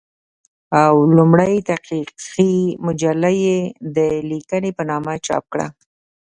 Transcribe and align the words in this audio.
او 0.83 0.95
لومړۍ 1.17 1.55
تحقيقي 1.69 2.53
مجله 2.85 3.31
يې 3.45 3.59
د 3.95 3.97
"ليکنې" 4.29 4.71
په 4.77 4.83
نامه 4.89 5.13
چاپ 5.27 5.43
کړه 5.53 5.67